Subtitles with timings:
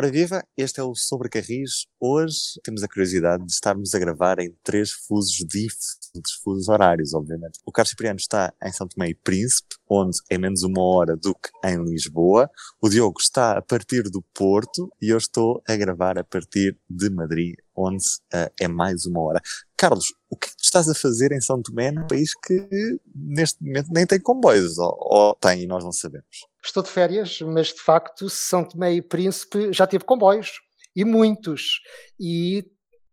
[0.00, 1.88] Ora viva, este é o Sobre Carris.
[1.98, 7.58] Hoje temos a curiosidade de estarmos a gravar em três fusos diferentes, fusos horários, obviamente.
[7.66, 11.34] O Carlos Cipriano está em São Tomé e Príncipe, onde é menos uma hora do
[11.34, 12.48] que em Lisboa.
[12.80, 17.10] O Diogo está a partir do Porto e eu estou a gravar a partir de
[17.10, 19.42] Madrid, onde uh, é mais uma hora.
[19.76, 24.06] Carlos, o que estás a fazer em São Tomé, num país que neste momento nem
[24.06, 26.46] tem comboios, ou, ou tem e nós não sabemos?
[26.68, 30.60] Estou de férias, mas de facto São Tomé e Príncipe já teve comboios,
[30.94, 31.80] e muitos,
[32.20, 32.62] e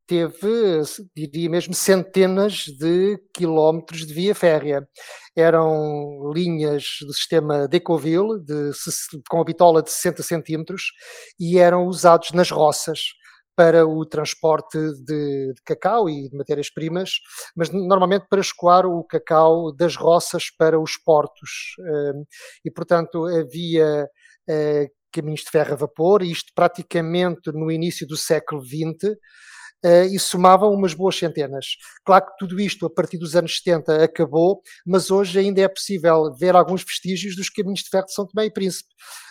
[0.06, 0.82] teve,
[1.16, 4.86] diria mesmo, centenas de quilómetros de via férrea.
[5.34, 8.72] Eram linhas do sistema Decoville, de,
[9.30, 10.92] com a bitola de 60 centímetros,
[11.40, 13.00] e eram usados nas roças
[13.56, 17.12] para o transporte de, de cacau e de matérias-primas,
[17.56, 21.76] mas normalmente para escoar o cacau das roças para os portos.
[22.64, 24.08] E, portanto, havia
[24.48, 29.18] eh, caminhos de ferro a vapor, isto praticamente no início do século XX,
[29.84, 31.76] Uh, e somavam umas boas centenas.
[32.04, 36.34] Claro que tudo isto, a partir dos anos 70, acabou, mas hoje ainda é possível
[36.34, 38.90] ver alguns vestígios dos caminhos de ferro de São Tomé e Príncipe.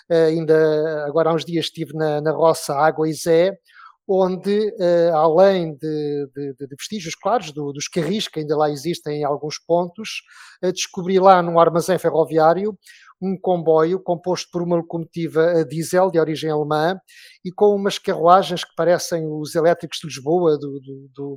[0.09, 3.59] Uh, ainda agora há uns dias estive na, na roça Água e Zé,
[4.09, 9.21] onde, uh, além de, de, de, vestígios claros do, dos carris que ainda lá existem
[9.21, 10.23] em alguns pontos,
[10.63, 12.77] uh, descobri lá num armazém ferroviário
[13.23, 16.99] um comboio composto por uma locomotiva a diesel de origem alemã
[17.45, 21.37] e com umas carruagens que parecem os elétricos de Lisboa do, do, do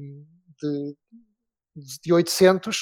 [0.62, 0.96] de,
[2.04, 2.82] de 800,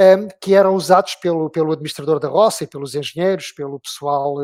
[0.00, 4.34] um, que eram usados pelo, pelo administrador da roça e pelos engenheiros, pelo pessoal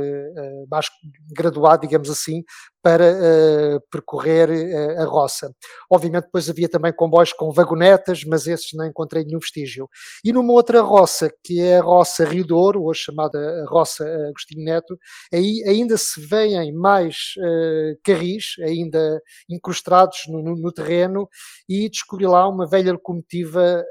[0.70, 0.86] mais
[1.34, 2.44] graduado, digamos assim,
[2.82, 5.54] para uh, percorrer uh, a roça.
[5.88, 9.88] Obviamente depois havia também comboios com vagonetas, mas esses não encontrei nenhum vestígio.
[10.24, 14.98] E numa outra roça, que é a roça Rio Douro, hoje chamada roça Agostinho Neto,
[15.32, 21.28] aí ainda se veem mais uh, carris, ainda incrustados no, no, no, terreno,
[21.68, 23.84] e descobri lá uma velha locomotiva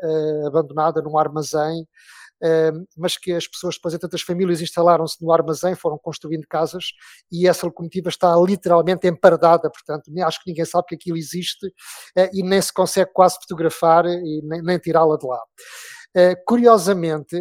[0.45, 1.88] abandonada num armazém,
[2.97, 6.85] mas que as pessoas, depois, tantas famílias instalaram-se no armazém, foram construindo casas
[7.31, 12.29] e essa locomotiva está literalmente empardada, portanto, acho que ninguém sabe que aquilo existe uh,
[12.33, 15.39] e nem se consegue quase fotografar e nem, nem tirá-la de lá.
[16.17, 17.37] Uh, curiosamente,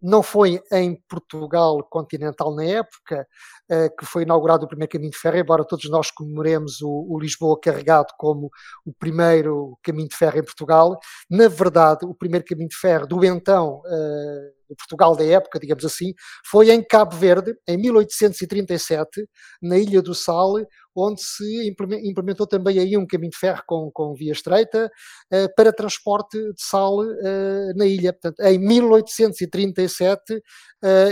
[0.00, 3.26] não foi em Portugal continental na época
[3.70, 7.18] uh, que foi inaugurado o primeiro caminho de ferro, embora todos nós comemoremos o, o,
[7.18, 8.50] Lisboa carregado como
[8.84, 10.98] o primeiro caminho de ferro em Portugal.
[11.30, 15.84] Na verdade, o primeiro caminho de ferro do então uh, do Portugal da época, digamos
[15.84, 16.12] assim,
[16.44, 19.26] foi em Cabo Verde, em 1837,
[19.62, 20.54] na Ilha do Sal,
[20.96, 21.68] onde se
[22.02, 24.90] implementou também aí um caminho de ferro com, com via estreita
[25.32, 28.12] uh, para transporte de sal uh, na ilha.
[28.12, 30.40] Portanto, em 1837, uh,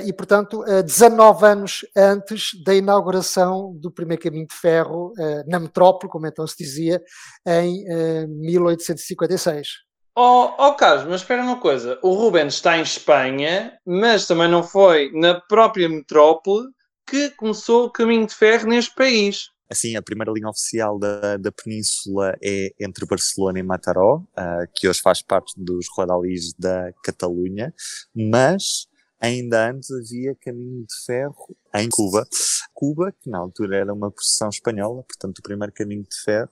[0.06, 5.12] e portanto, 19 anos antes da inauguração do primeiro caminho de ferro
[5.46, 7.02] na metrópole, como então se dizia,
[7.46, 7.84] em
[8.28, 9.84] 1856.
[10.16, 11.98] Oh, oh Carlos, mas espera uma coisa.
[12.00, 16.68] O Rubens está em Espanha, mas também não foi na própria metrópole
[17.06, 19.50] que começou o caminho de ferro neste país.
[19.74, 24.88] Assim, a primeira linha oficial da, da península é entre Barcelona e Mataró, uh, que
[24.88, 27.74] hoje faz parte dos rodalis da Catalunha,
[28.14, 28.86] mas
[29.20, 32.24] ainda antes havia caminho de ferro em Cuba.
[32.72, 36.50] Cuba, que na altura era uma possessão espanhola, portanto o primeiro caminho de ferro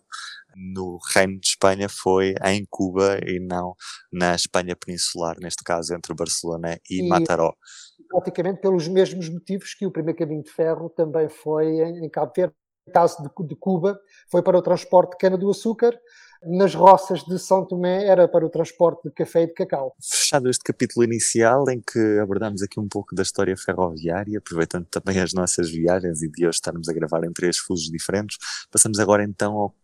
[0.74, 3.76] no Reino de Espanha foi em Cuba e não
[4.12, 7.54] na Espanha peninsular, neste caso entre Barcelona e, e Mataró.
[8.08, 12.32] Praticamente pelos mesmos motivos que o primeiro caminho de ferro também foi em, em Cabo
[12.36, 12.54] Verde.
[12.92, 13.98] Caso de, de Cuba,
[14.30, 15.98] foi para o transporte de cana-do-açúcar,
[16.44, 19.94] nas roças de São Tomé era para o transporte de café e de cacau.
[20.02, 25.20] Fechado este capítulo inicial em que abordamos aqui um pouco da história ferroviária, aproveitando também
[25.20, 28.38] as nossas viagens e de hoje estarmos a gravar em três fusos diferentes,
[28.72, 29.74] passamos agora então ao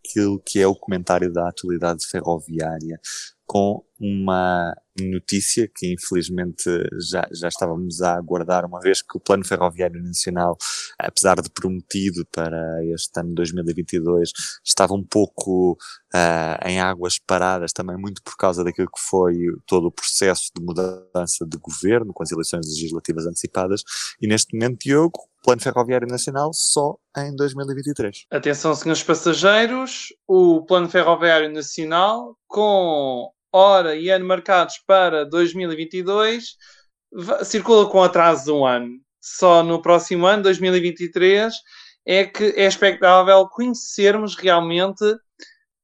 [0.45, 2.99] que é o comentário da atualidade ferroviária
[3.47, 6.65] com uma notícia que infelizmente
[7.11, 10.57] já, já estávamos a aguardar, uma vez que o Plano Ferroviário Nacional,
[10.99, 14.33] apesar de prometido para este ano 2022,
[14.65, 15.73] estava um pouco
[16.15, 19.35] uh, em águas paradas, também muito por causa daquilo que foi
[19.67, 23.83] todo o processo de mudança de governo, com as eleições legislativas antecipadas,
[24.21, 28.27] e neste momento, Diogo, Plano Ferroviário Nacional só em 2023.
[28.31, 36.57] Atenção, senhores passageiros, o Plano Ferroviário Nacional, com hora e ano marcados para 2022,
[37.45, 38.99] circula com atraso de um ano.
[39.21, 41.55] Só no próximo ano, 2023,
[42.07, 45.05] é que é expectável conhecermos realmente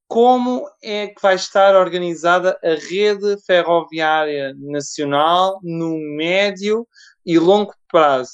[0.07, 6.87] como é que vai estar organizada a rede ferroviária nacional no médio
[7.27, 8.33] e longo prazo.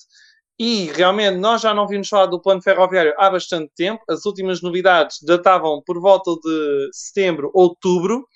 [0.59, 4.05] e realmente nós já não vimos falar do plano ferroviário há bastante tempo.
[4.07, 8.27] As últimas novidades datavam por volta de setembro, outubro,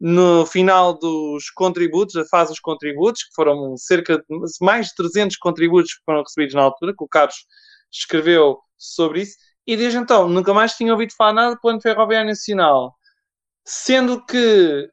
[0.00, 4.24] no final dos contributos, a fase dos contributos, que foram cerca de
[4.60, 7.36] mais de 300 contributos que foram recebidos na altura, que o Carlos
[7.92, 12.28] escreveu sobre isso, e desde então nunca mais tinha ouvido falar nada do Plano Ferroviário
[12.28, 12.94] Nacional.
[13.64, 14.88] Sendo que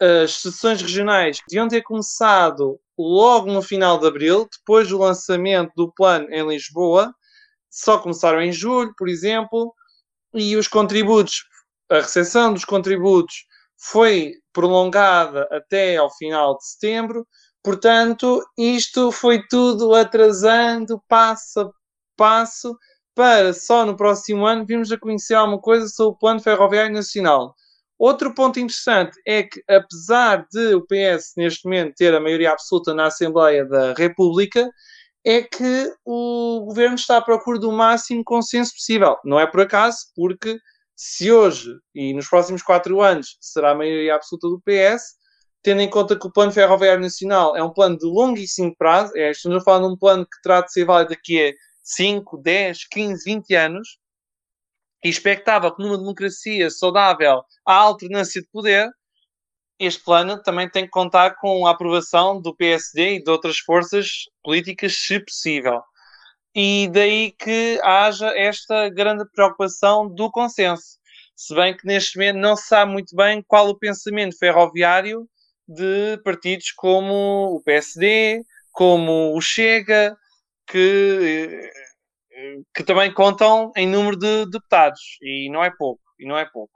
[0.00, 5.92] as sessões regionais deviam ter começado logo no final de abril, depois do lançamento do
[5.92, 7.14] plano em Lisboa,
[7.70, 9.72] só começaram em julho, por exemplo,
[10.34, 11.44] e os contributos,
[11.90, 13.46] a recepção dos contributos
[13.78, 17.26] foi prolongada até ao final de setembro,
[17.62, 21.70] portanto, isto foi tudo atrasando passo a
[22.16, 22.76] passo
[23.14, 27.54] para só no próximo ano virmos a conhecer alguma coisa sobre o Plano Ferroviário Nacional.
[27.98, 32.94] Outro ponto interessante é que, apesar de o PS neste momento ter a maioria absoluta
[32.94, 34.68] na Assembleia da República,
[35.24, 39.16] é que o governo está à procura do máximo consenso possível.
[39.24, 40.56] Não é por acaso, porque
[41.00, 45.14] se hoje e nos próximos quatro anos será a maioria absoluta do PS,
[45.62, 49.30] tendo em conta que o Plano Ferroviário Nacional é um plano de longuíssimo prazo, é,
[49.30, 51.52] estamos a falar de um plano que terá de ser válido daqui a
[51.84, 53.98] 5, 10, 15, 20 anos,
[55.04, 58.90] e expectável que numa democracia saudável há alternância de poder,
[59.78, 64.24] este plano também tem que contar com a aprovação do PSD e de outras forças
[64.42, 65.80] políticas, se possível.
[66.60, 70.98] E daí que haja esta grande preocupação do consenso.
[71.36, 75.24] Se bem que neste momento não se sabe muito bem qual o pensamento ferroviário
[75.68, 80.16] de partidos como o PSD, como o Chega,
[80.66, 81.70] que
[82.32, 86.44] eh, que também contam em número de deputados, e não é pouco, e não é
[86.44, 86.72] pouco.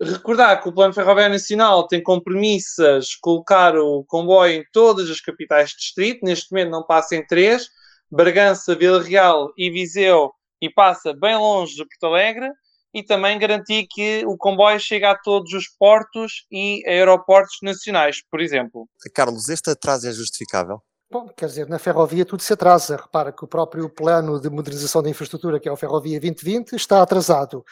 [0.00, 5.20] Recordar que o Plano Ferroviário Nacional tem como premissas colocar o comboio em todas as
[5.20, 7.68] capitais de distrito, neste momento não passa em três,
[8.10, 12.50] Bragança, Vila Real e Viseu, e passa bem longe de Porto Alegre,
[12.92, 18.40] e também garantir que o comboio chega a todos os portos e aeroportos nacionais, por
[18.40, 18.88] exemplo.
[19.14, 20.82] Carlos, este atraso é justificável?
[21.12, 22.96] Bom, quer dizer, na ferrovia tudo se atrasa.
[22.96, 27.02] Repara que o próprio plano de modernização da infraestrutura, que é o Ferrovia 2020, está
[27.02, 27.64] atrasado.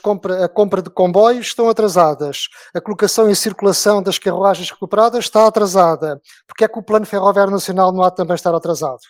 [0.00, 2.46] Compra, a compra de comboios estão atrasadas.
[2.72, 6.22] A colocação em circulação das carruagens recuperadas está atrasada.
[6.46, 9.00] Porque é que o plano ferroviário nacional não há também estar atrasado?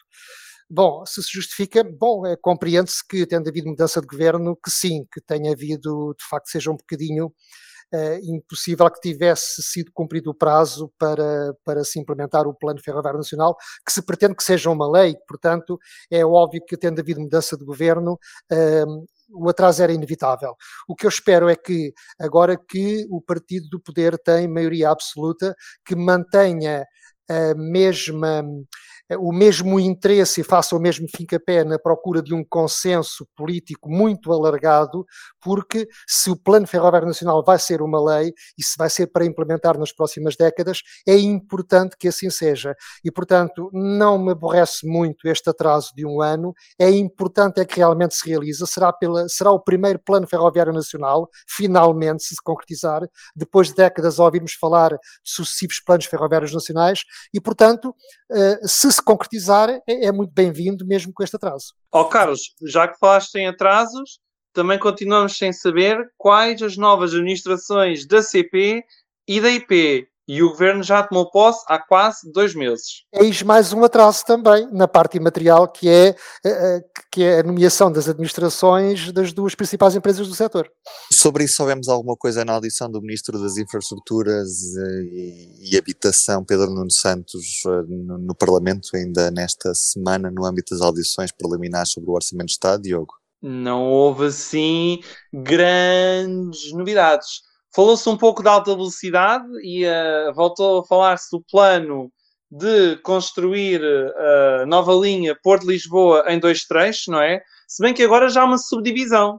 [0.71, 5.07] Bom, se se justifica, bom, é, compreende-se que, tendo havido mudança de governo, que sim,
[5.11, 7.27] que tenha havido, de facto, seja um bocadinho
[7.95, 13.19] uh, impossível que tivesse sido cumprido o prazo para, para se implementar o Plano Ferroviário
[13.19, 13.57] Nacional,
[13.87, 15.79] que se pretende que seja uma lei, portanto,
[16.11, 18.15] é óbvio que, tendo havido mudança de governo,
[18.53, 20.55] uh, o atraso era inevitável.
[20.89, 25.55] O que eu espero é que, agora que o partido do poder tem maioria absoluta,
[25.85, 26.87] que mantenha
[27.29, 28.43] a mesma
[29.17, 34.33] o mesmo interesse e faça o mesmo fim-capé na procura de um consenso político muito
[34.33, 35.07] alargado,
[35.41, 39.25] porque se o Plano Ferroviário Nacional vai ser uma lei e se vai ser para
[39.25, 42.75] implementar nas próximas décadas, é importante que assim seja.
[43.05, 47.77] E, portanto, não me aborrece muito este atraso de um ano, é importante é que
[47.77, 53.03] realmente se realize, será, pela, será o primeiro Plano Ferroviário Nacional, finalmente, se concretizar,
[53.35, 57.03] depois de décadas ouvirmos falar de sucessivos planos ferroviários nacionais,
[57.33, 57.95] e, portanto,
[58.31, 61.75] eh, se se concretizar, é, é muito bem-vindo, mesmo com este atraso.
[61.93, 64.21] Ó oh, Carlos, já que falaste em atrasos,
[64.53, 68.83] também continuamos sem saber quais as novas administrações da CP
[69.27, 73.05] e da IP e o governo já tomou posse há quase dois meses.
[73.15, 77.43] Eis mais um atraso também na parte imaterial, que é, eh, eh, que é a
[77.43, 80.71] nomeação das administrações das duas principais empresas do setor.
[81.11, 86.45] Sobre isso, soubemos alguma coisa na audição do Ministro das Infraestruturas eh, e, e Habitação,
[86.45, 92.11] Pedro Nuno Santos, no, no, Parlamento, ainda nesta semana, no âmbito das audições preliminares sobre
[92.11, 93.15] o Orçamento de Estado, Diogo?
[93.41, 95.01] Não houve, assim,
[95.33, 102.11] grandes novidades Falou-se um pouco da alta velocidade e uh, voltou a falar-se do plano
[102.51, 107.43] de construir a uh, nova linha Porto-Lisboa em dois trechos, não é?
[107.67, 109.39] Se bem que agora já há uma subdivisão,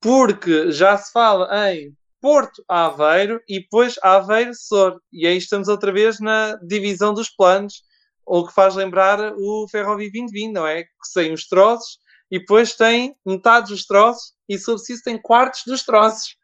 [0.00, 5.00] porque já se fala em Porto-Aveiro e depois Aveiro-Sor.
[5.12, 7.84] E aí estamos outra vez na divisão dos planos,
[8.26, 10.82] o que faz lembrar o Ferrovia 2020, não é?
[10.82, 11.98] Que tem os troços
[12.30, 16.36] e depois tem metade dos troços e sobre isso tem quartos dos troços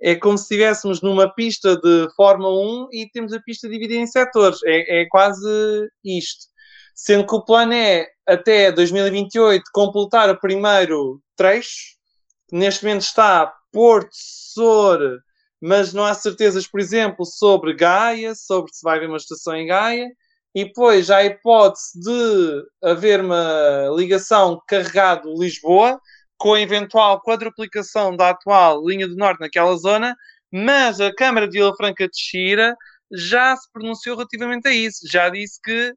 [0.00, 4.06] é como se estivéssemos numa pista de Fórmula 1 e temos a pista dividida em
[4.06, 4.58] setores.
[4.64, 6.46] É, é quase isto.
[6.94, 11.96] Sendo que o plano é, até 2028, completar o primeiro trecho.
[12.50, 15.20] Neste momento está Porto, Sor,
[15.60, 19.66] mas não há certezas, por exemplo, sobre Gaia, sobre se vai haver uma estação em
[19.66, 20.08] Gaia.
[20.54, 26.00] e depois há a hipótese de haver uma ligação carregado-Lisboa,
[26.40, 30.16] com a eventual quadruplicação da atual linha do Norte naquela zona,
[30.50, 32.74] mas a Câmara de Vila Franca de Xira
[33.12, 35.06] já se pronunciou relativamente a isso.
[35.06, 35.92] Já disse que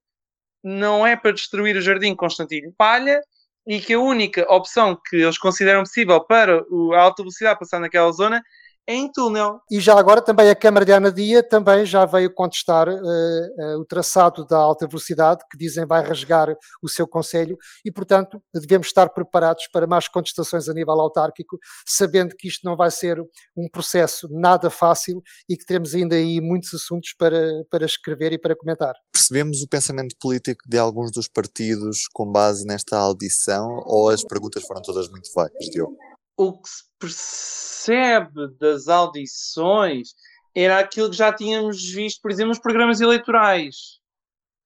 [0.61, 3.21] não é para destruir o Jardim Constantino Palha
[3.65, 6.61] e que a única opção que eles consideram possível para
[6.93, 8.43] a alta velocidade passar naquela zona
[8.87, 9.59] em túnel.
[9.71, 13.85] E já agora também a Câmara de Anadia também já veio contestar uh, uh, o
[13.85, 19.09] traçado da alta velocidade, que dizem vai rasgar o seu Conselho, e portanto devemos estar
[19.09, 23.19] preparados para mais contestações a nível autárquico, sabendo que isto não vai ser
[23.55, 28.37] um processo nada fácil e que temos ainda aí muitos assuntos para, para escrever e
[28.37, 28.93] para comentar.
[29.11, 34.63] Percebemos o pensamento político de alguns dos partidos com base nesta audição ou as perguntas
[34.63, 35.95] foram todas muito vagas, Diogo?
[36.37, 40.15] O que se percebe das audições
[40.55, 43.99] era aquilo que já tínhamos visto, por exemplo, nos programas eleitorais.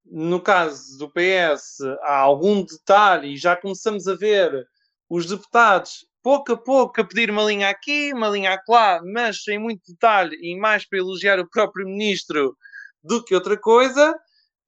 [0.05, 4.67] No caso do PS, há algum detalhe e já começamos a ver
[5.09, 9.57] os deputados pouco a pouco a pedir uma linha aqui, uma linha lá, mas sem
[9.57, 12.55] muito detalhe e mais para elogiar o próprio ministro
[13.01, 14.13] do que outra coisa.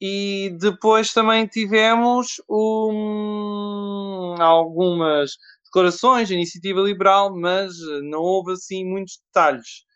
[0.02, 5.32] E depois também tivemos um, algumas
[5.70, 9.88] declarações de iniciativa liberal, mas eh, não houve assim muitos detalhes.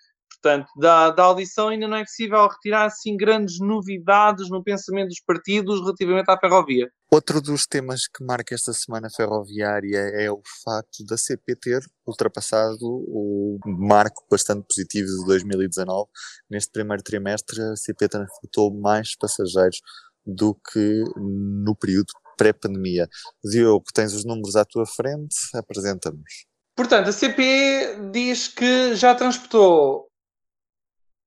[0.44, 5.22] Portanto, da, da audição ainda não é possível retirar assim grandes novidades no pensamento dos
[5.26, 6.92] partidos relativamente à ferrovia.
[7.10, 12.78] Outro dos temas que marca esta semana ferroviária é o facto da CP ter ultrapassado
[12.84, 16.10] o marco bastante positivo de 2019.
[16.50, 19.80] Neste primeiro trimestre, a CP transportou mais passageiros
[20.26, 22.08] do que no período
[22.44, 23.08] pré-pandemia.
[23.44, 26.46] Diogo, tens os números à tua frente, apresenta-nos.
[26.76, 30.08] Portanto, a CP diz que já transportou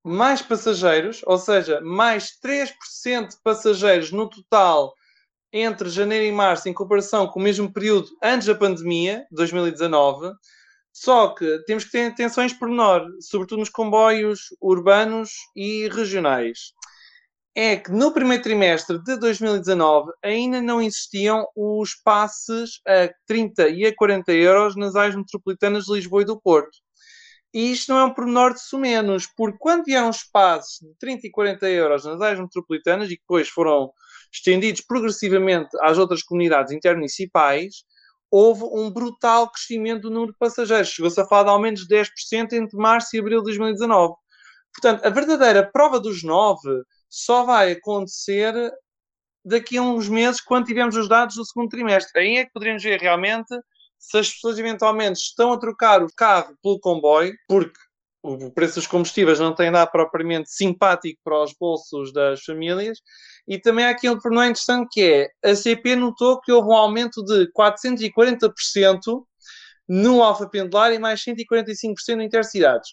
[0.04, 4.92] mais passageiros, ou seja, mais 3% de passageiros no total
[5.52, 10.32] entre janeiro e março, em comparação com o mesmo período antes da pandemia, 2019.
[10.92, 16.73] Só que temos que ter atenções por menor, sobretudo nos comboios urbanos e regionais
[17.58, 23.86] é que no primeiro trimestre de 2019 ainda não existiam os passes a 30 e
[23.86, 26.76] a 40 euros nas áreas metropolitanas de Lisboa e do Porto.
[27.54, 31.28] E isto não é um pormenor de sumenos, porque quando vieram os passes de 30
[31.28, 33.90] e 40 euros nas áreas metropolitanas e que depois foram
[34.30, 37.84] estendidos progressivamente às outras comunidades intermunicipais,
[38.30, 40.90] houve um brutal crescimento do número de passageiros.
[40.90, 44.12] Chegou-se a falar de ao menos 10% entre março e abril de 2019.
[44.75, 46.68] Portanto, a verdadeira prova dos nove
[47.16, 48.52] só vai acontecer
[49.42, 52.20] daqui a uns meses, quando tivermos os dados do segundo trimestre.
[52.20, 53.54] Aí é que poderíamos ver realmente
[53.99, 57.78] se as pessoas eventualmente estão a trocar o carro pelo comboio, porque
[58.23, 62.99] o preço dos combustíveis não tem nada propriamente simpático para os bolsos das famílias.
[63.49, 66.75] E também há aqui um pormenor interessante que é, a CP notou que houve um
[66.75, 69.25] aumento de 440%
[69.88, 72.90] no Alfa Pendular e mais 145% no Intercidades.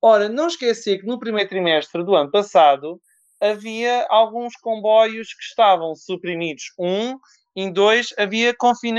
[0.00, 3.00] Ora, não esquecer que no primeiro trimestre do ano passado
[3.40, 6.64] havia alguns comboios que estavam suprimidos.
[6.78, 7.18] Um,
[7.54, 8.54] em dois, havia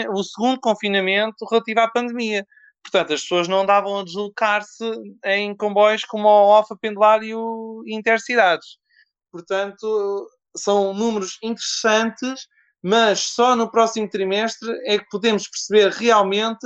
[0.10, 2.46] o segundo confinamento relativo à pandemia.
[2.84, 4.84] Portanto, as pessoas não davam a deslocar-se
[5.25, 8.77] em comboios como o Alfa Pendular e o Intercidades.
[9.32, 12.48] Portanto, são números interessantes,
[12.82, 16.65] mas só no próximo trimestre é que podemos perceber realmente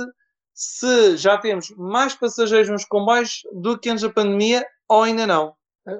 [0.54, 5.54] se já temos mais passageiros nos comboios do que antes da pandemia ou ainda não.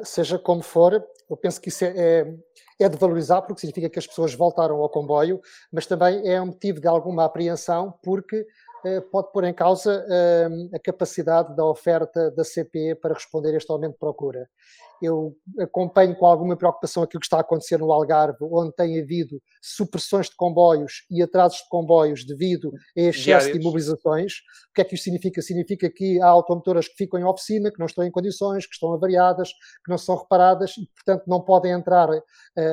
[0.05, 2.35] Seja como for, eu penso que isso é, é,
[2.79, 5.41] é, de valorizar, porque significa que as pessoas voltaram ao comboio,
[5.73, 8.47] mas também é um motivo de alguma apreensão, porque
[8.85, 13.57] eh, pode pôr em causa eh, a capacidade da oferta da CP para responder a
[13.57, 14.49] este aumento de procura
[15.03, 19.43] eu acompanho com alguma preocupação aquilo que está a acontecer no Algarve, onde tem havido
[19.61, 23.53] supressões de comboios e atrasos de comboios devido a excesso Diários.
[23.53, 24.33] de imobilizações.
[24.71, 25.43] O que é que isso significa?
[25.43, 28.93] Significa que há automotoras que ficam em oficina, que não estão em condições, que estão
[28.93, 29.51] avariadas,
[29.85, 32.23] que não são reparadas e, portanto, não podem entrar uh,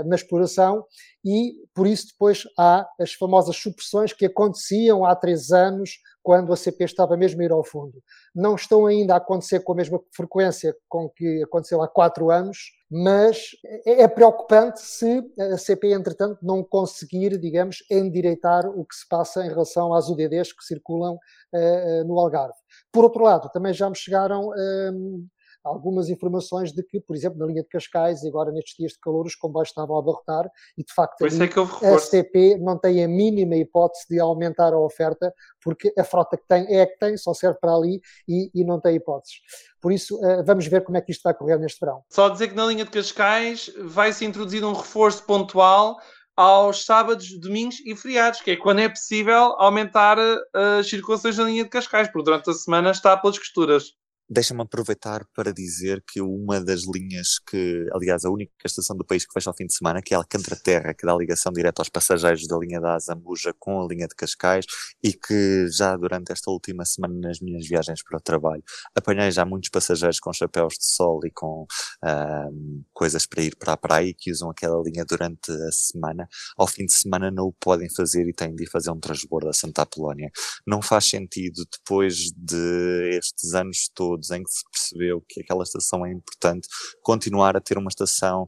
[0.05, 0.85] na exploração
[1.23, 6.55] e, por isso, depois há as famosas supressões que aconteciam há três anos quando a
[6.55, 8.01] CP estava mesmo a ir ao fundo.
[8.35, 12.71] Não estão ainda a acontecer com a mesma frequência com que aconteceu há quatro anos,
[12.89, 13.51] mas
[13.85, 19.45] é, é preocupante se a CP, entretanto, não conseguir, digamos, endireitar o que se passa
[19.45, 22.57] em relação às UDDs que circulam uh, no Algarve.
[22.91, 25.25] Por outro lado, também já me chegaram uh,
[25.63, 29.25] algumas informações de que, por exemplo, na linha de Cascais, agora nestes dias de calor,
[29.25, 31.35] os comboios estavam a abarrotar e, de facto, ali,
[31.81, 36.37] é a STP não tem a mínima hipótese de aumentar a oferta, porque a frota
[36.37, 39.37] que tem é a que tem, só serve para ali e, e não tem hipóteses.
[39.81, 42.03] Por isso, uh, vamos ver como é que isto vai correr neste verão.
[42.09, 45.97] Só dizer que na linha de Cascais vai-se introduzir um reforço pontual
[46.39, 51.43] aos sábados, domingos e feriados, que é quando é possível aumentar uh, as circulações na
[51.43, 53.91] linha de Cascais, porque durante a semana está pelas costuras.
[54.29, 59.25] Deixa-me aproveitar para dizer que uma das linhas que, aliás, a única estação do país
[59.25, 61.89] que fecha ao fim de semana, que é a Alcântara-Terra, que dá ligação direta aos
[61.89, 64.65] passageiros da linha da Azambuja com a linha de Cascais
[65.03, 68.63] e que já durante esta última semana nas minhas viagens para o trabalho
[68.95, 73.73] apanhei já muitos passageiros com chapéus de sol e com uh, coisas para ir para
[73.73, 76.27] a praia e que usam aquela linha durante a semana.
[76.57, 79.49] Ao fim de semana não o podem fazer e têm de ir fazer um transbordo
[79.49, 80.29] a Santa Apolónia.
[80.65, 85.63] Não faz sentido, depois de estes anos todos, todos em que se percebeu que aquela
[85.63, 86.67] estação é importante,
[87.01, 88.47] continuar a ter uma estação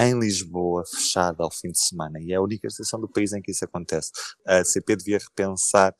[0.00, 3.42] em Lisboa, fechada ao fim de semana, e é a única estação do país em
[3.42, 4.12] que isso acontece.
[4.46, 5.92] A CP devia repensar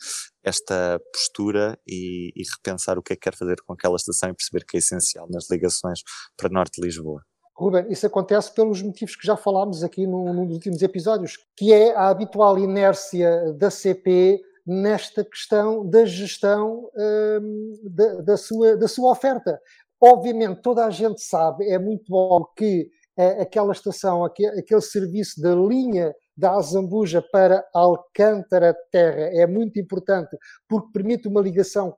[0.45, 4.35] esta postura e, e, repensar o que é que quer fazer com aquela estação e
[4.35, 6.01] perceber que é essencial nas ligações
[6.37, 7.23] para Norte de Lisboa.
[7.57, 11.73] Ruben, isso acontece pelos motivos que já falámos aqui num, num dos últimos episódios, que
[11.73, 16.91] é a habitual inércia da CP nesta questão da gestão
[17.41, 19.59] hum, da, da, sua, da sua oferta.
[19.99, 25.41] Obviamente, toda a gente sabe, é muito bom que é, aquela estação, aquele, aquele serviço
[25.41, 30.37] da linha da Azambuja para Alcântara Terra é muito importante
[30.69, 31.97] porque permite uma ligação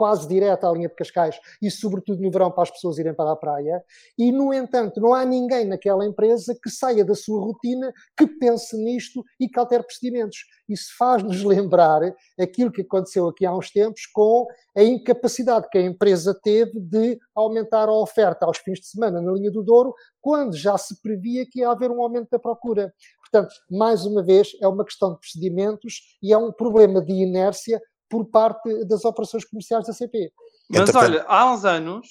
[0.00, 3.32] quase direta à linha de Cascais e, sobretudo, no verão para as pessoas irem para
[3.32, 3.84] a praia.
[4.16, 8.74] E, no entanto, não há ninguém naquela empresa que saia da sua rotina, que pense
[8.78, 10.38] nisto e que altere procedimentos.
[10.66, 12.00] Isso faz-nos lembrar
[12.40, 17.18] aquilo que aconteceu aqui há uns tempos com a incapacidade que a empresa teve de
[17.34, 21.44] aumentar a oferta aos fins de semana na linha do Douro, quando já se previa
[21.44, 22.90] que ia haver um aumento da procura.
[23.20, 27.78] Portanto, mais uma vez, é uma questão de procedimentos e é um problema de inércia
[28.10, 30.30] por parte das operações comerciais da CP.
[30.68, 32.08] Mas olha, há uns anos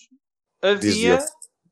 [0.61, 1.19] havia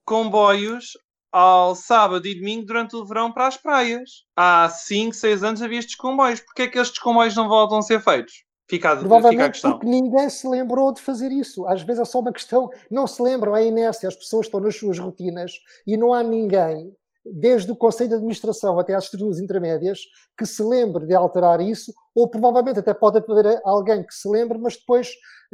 [0.06, 0.92] comboios
[1.32, 4.26] ao sábado e domingo durante o verão para as praias.
[4.36, 6.42] Há 5, 6 anos havia estes comboios.
[6.42, 8.44] Porquê é que estes comboios não voltam a ser feitos?
[8.70, 9.72] Fica, Provavelmente fica a questão.
[9.72, 11.66] porque ninguém se lembrou de fazer isso.
[11.68, 14.76] Às vezes é só uma questão, não se lembram, é inércia, as pessoas estão nas
[14.76, 15.54] suas rotinas
[15.86, 16.94] e não há ninguém
[17.34, 20.00] desde o Conselho de Administração até às estruturas intermédias,
[20.38, 24.58] que se lembre de alterar isso, ou provavelmente até pode haver alguém que se lembre,
[24.58, 25.10] mas depois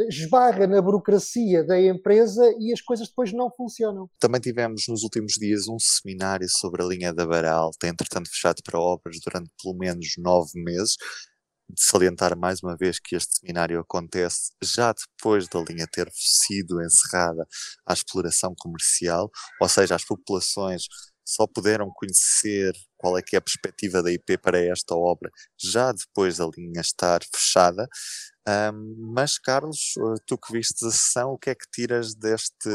[0.10, 4.10] esbarra na burocracia da empresa e as coisas depois não funcionam.
[4.20, 8.62] Também tivemos nos últimos dias um seminário sobre a linha da Beira Alta, entretanto fechado
[8.64, 10.96] para obras durante pelo menos nove meses.
[11.70, 16.82] De salientar mais uma vez que este seminário acontece já depois da linha ter sido
[16.82, 17.48] encerrada
[17.88, 19.32] à exploração comercial,
[19.62, 20.84] ou seja, as populações
[21.26, 25.92] só puderam conhecer qual é que é a perspectiva da IP para esta obra já
[25.92, 27.88] depois da linha estar fechada.
[28.48, 32.70] Um, mas, Carlos, eh, tu que viste a sessão, o que é que tiras deste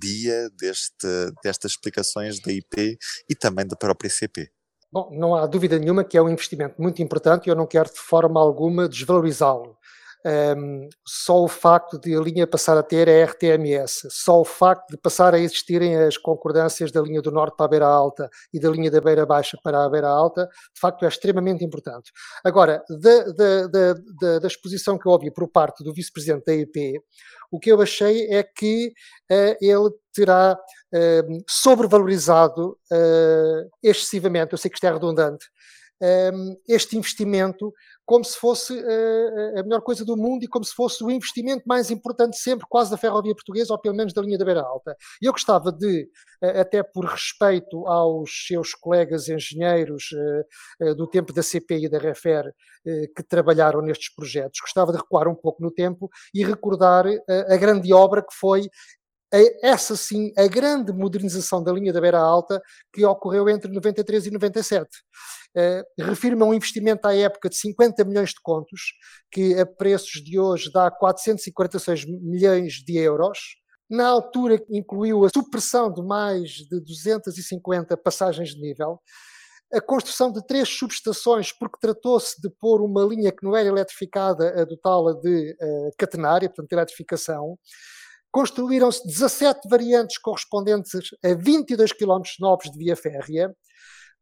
[0.00, 1.06] dia, deste,
[1.42, 2.98] destas explicações da IP
[3.30, 4.50] e também da própria CP?
[4.92, 7.92] Bom, não há dúvida nenhuma que é um investimento muito importante e eu não quero
[7.92, 9.76] de forma alguma desvalorizá-lo.
[10.26, 14.90] Um, só o facto de a linha passar a ter a RTMS, só o facto
[14.90, 18.58] de passar a existirem as concordâncias da linha do Norte para a Beira Alta e
[18.58, 22.10] da linha da Beira Baixa para a Beira Alta, de facto é extremamente importante.
[22.42, 27.02] Agora, da, da, da, da exposição que eu ouvi por parte do vice-presidente da EP,
[27.50, 28.92] o que eu achei é que
[29.30, 35.46] uh, ele terá uh, sobrevalorizado uh, excessivamente, eu sei que isto é redundante,
[36.68, 37.72] este investimento
[38.06, 41.62] como se fosse uh, a melhor coisa do mundo e como se fosse o investimento
[41.66, 44.94] mais importante sempre, quase da ferrovia portuguesa, ou pelo menos da linha da Beira Alta.
[45.22, 46.08] E eu gostava de,
[46.42, 50.08] uh, até por respeito aos seus colegas engenheiros
[50.96, 52.52] do tempo da CP e da Refer
[53.16, 57.06] que trabalharam nestes projetos, gostava de recuar um pouco no tempo e recordar
[57.48, 58.68] a grande obra que foi
[59.62, 62.60] essa sim, a grande modernização da linha da Beira Alta
[62.92, 64.88] que ocorreu entre 93 e 97.
[65.56, 68.92] Uh, refirma um investimento à época de 50 milhões de contos,
[69.30, 73.38] que a preços de hoje dá 446 milhões de euros.
[73.88, 79.00] Na altura incluiu a supressão de mais de 250 passagens de nível,
[79.72, 84.60] a construção de três subestações, porque tratou-se de pôr uma linha que não era eletrificada,
[84.60, 87.58] a dotá-la de uh, catenária, portanto, eletrificação,
[88.34, 93.54] construíram-se 17 variantes correspondentes a 22 km novos de via férrea,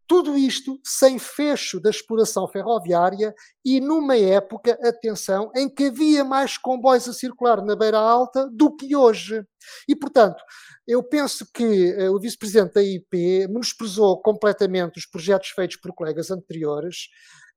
[0.07, 6.59] Tudo isto sem fecho da exploração ferroviária e numa época, atenção, em que havia mais
[6.59, 9.43] comboios a circular na Beira Alta do que hoje.
[9.89, 10.43] E, portanto,
[10.87, 16.31] eu penso que uh, o vice-presidente da IP menosprezou completamente os projetos feitos por colegas
[16.31, 17.07] anteriores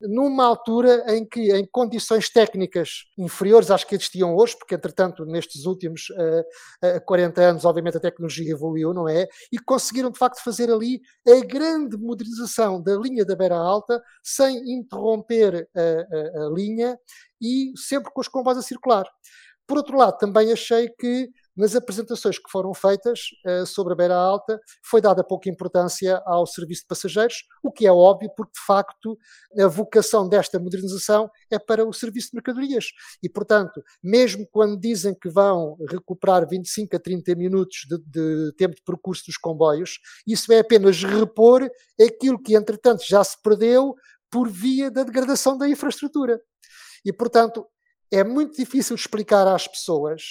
[0.02, 5.66] numa altura em que, em condições técnicas inferiores às que existiam hoje, porque entretanto nestes
[5.66, 9.28] últimos uh, uh, 40 anos, obviamente a tecnologia evoluiu, não é?
[9.52, 14.74] E conseguiram de facto fazer ali a grande modernização da linha da Beira Alta sem
[14.74, 16.98] interromper a, a, a linha
[17.42, 19.06] e sempre com os comboios a circular.
[19.68, 24.16] Por outro lado, também achei que nas apresentações que foram feitas uh, sobre a Beira
[24.16, 28.66] Alta, foi dada pouca importância ao serviço de passageiros, o que é óbvio, porque de
[28.66, 29.18] facto
[29.60, 32.86] a vocação desta modernização é para o serviço de mercadorias.
[33.24, 38.76] E, portanto, mesmo quando dizem que vão recuperar 25 a 30 minutos de, de tempo
[38.76, 43.96] de percurso dos comboios, isso é apenas repor aquilo que, entretanto, já se perdeu
[44.30, 46.42] por via da degradação da infraestrutura.
[47.06, 47.66] E, portanto,
[48.12, 50.22] é muito difícil explicar às pessoas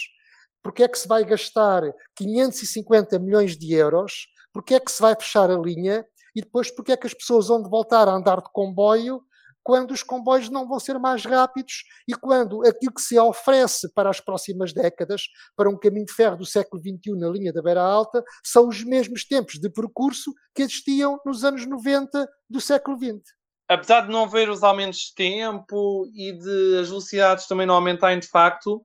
[0.65, 1.83] porque é que se vai gastar
[2.17, 6.93] 550 milhões de euros, porque é que se vai fechar a linha e depois porque
[6.93, 9.21] é que as pessoas vão voltar a andar de comboio
[9.63, 14.11] quando os comboios não vão ser mais rápidos e quando aquilo que se oferece para
[14.11, 15.23] as próximas décadas,
[15.57, 18.85] para um caminho de ferro do século XXI na linha da Beira Alta, são os
[18.85, 23.23] mesmos tempos de percurso que existiam nos anos 90 do século XX.
[23.67, 28.19] Apesar de não haver os aumentos de tempo e de as velocidades também não aumentarem
[28.19, 28.85] de facto,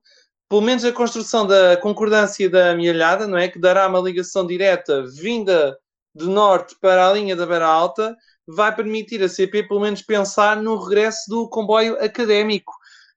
[0.50, 3.46] pelo menos a construção da concordância da amealhada, não é?
[3.46, 5.78] Que dará uma ligação direta vinda
[6.12, 8.16] do norte para a linha da Beira Alta,
[8.48, 12.72] vai permitir a CP pelo menos pensar no regresso do comboio académico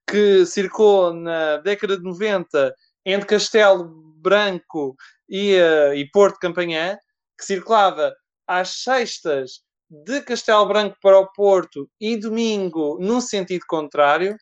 [0.08, 2.72] que circou na década de 90
[3.04, 3.82] entre Castelo
[4.16, 4.94] Branco
[5.28, 6.96] e, uh, e Porto Campanhã,
[7.36, 8.14] que circulava
[8.46, 14.36] às sextas de Castelo Branco para o Porto e domingo no sentido contrário,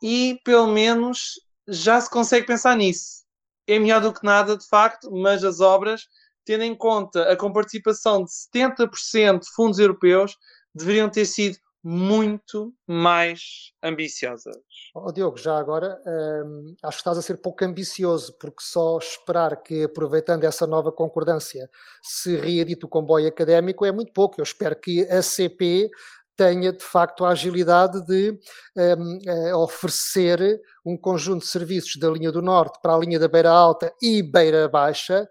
[0.00, 1.32] e pelo menos
[1.68, 3.24] já se consegue pensar nisso.
[3.66, 6.08] É melhor do que nada, de facto, mas as obras,
[6.44, 10.36] tendo em conta a comparticipação de 70% de fundos europeus,
[10.74, 14.56] deveriam ter sido muito mais ambiciosas.
[14.94, 16.00] Oh, Diogo, já agora
[16.44, 20.90] hum, acho que estás a ser pouco ambicioso, porque só esperar que, aproveitando essa nova
[20.90, 21.70] concordância,
[22.02, 24.40] se reedite o comboio académico é muito pouco.
[24.40, 25.88] Eu espero que a CP
[26.38, 28.38] tenha de facto a agilidade de
[28.76, 33.26] um, uh, oferecer um conjunto de serviços da linha do Norte para a linha da
[33.26, 35.28] Beira Alta e Beira Baixa,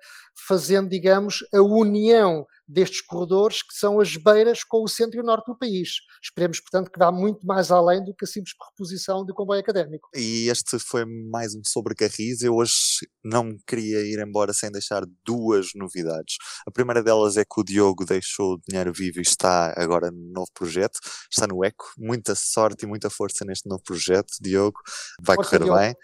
[0.47, 5.25] fazendo, digamos, a união destes corredores que são as beiras com o centro e o
[5.25, 5.89] norte do país.
[6.21, 10.09] Esperemos, portanto, que vá muito mais além do que a simples reposição do comboio académico.
[10.15, 12.41] E este foi mais um sobre Carris.
[12.41, 12.73] Eu hoje
[13.23, 16.35] não queria ir embora sem deixar duas novidades.
[16.67, 20.31] A primeira delas é que o Diogo deixou o dinheiro vivo e está agora no
[20.31, 20.99] novo projeto.
[21.31, 21.85] Está no ECO.
[21.97, 24.79] Muita sorte e muita força neste novo projeto, Diogo.
[25.21, 25.79] Vai força, correr Diogo.
[25.79, 25.95] bem.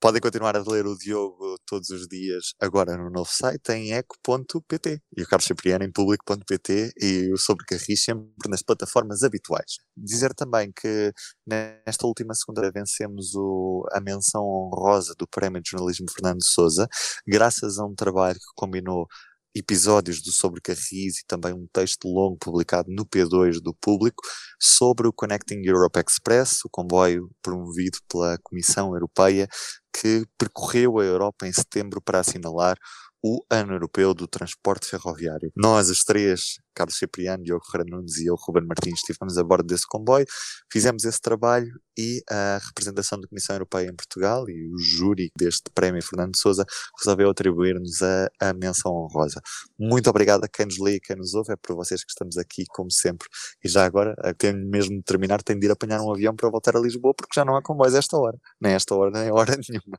[0.00, 5.00] Podem continuar a ler o Diogo todos os dias agora no novo site em eco.pt
[5.16, 9.78] e o Carlos Cipriano em público.pt e o Sobre Carris sempre nas plataformas habituais.
[9.96, 11.12] Dizer também que
[11.46, 16.88] nesta última segunda vencemos o, a menção honrosa do Prémio de Jornalismo Fernando Souza,
[17.26, 19.06] graças a um trabalho que combinou
[19.54, 24.22] episódios do Sobre Carris e também um texto longo publicado no P2 do Público
[24.60, 29.48] sobre o Connecting Europe Express, o comboio promovido pela Comissão Europeia
[29.92, 32.76] que percorreu a Europa em setembro para assinalar
[33.22, 35.52] o Ano Europeu do Transporte Ferroviário.
[35.54, 39.66] Nós, os três, Carlos Cipriano, Diogo Ferreira Nunes e eu, Ruben Martins, estivemos a bordo
[39.66, 40.26] desse comboio,
[40.72, 45.70] fizemos esse trabalho e a representação da Comissão Europeia em Portugal e o júri deste
[45.74, 46.64] prémio Fernando Souza
[46.98, 49.40] resolveu atribuir-nos a, a menção honrosa.
[49.78, 52.38] Muito obrigado a quem nos lê e quem nos ouve, é por vocês que estamos
[52.38, 53.28] aqui, como sempre.
[53.62, 56.76] E já agora, tenho mesmo de terminar, tenho de ir apanhar um avião para voltar
[56.76, 58.38] a Lisboa, porque já não há comboios esta hora.
[58.60, 59.98] Nem esta hora, nem hora nenhuma.